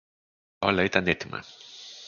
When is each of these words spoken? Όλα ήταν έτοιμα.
Όλα 0.59 0.83
ήταν 0.83 1.07
έτοιμα. 1.07 1.43